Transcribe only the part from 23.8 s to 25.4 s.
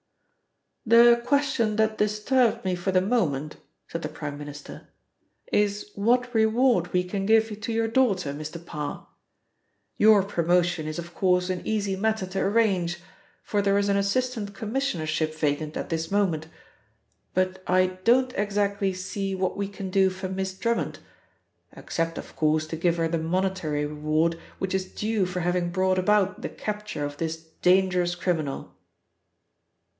reward which is due